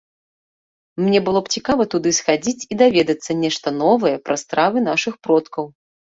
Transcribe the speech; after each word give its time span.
Мне 1.01 1.19
было 1.25 1.39
б 1.47 1.51
цікава 1.57 1.83
туды 1.93 2.13
схадзіць 2.19 2.65
і 2.75 2.77
даведацца 2.79 3.31
нешта 3.43 3.67
новае 3.83 4.13
пра 4.31 4.35
стравы 4.43 4.77
нашых 4.89 5.13
продкаў. 5.29 5.69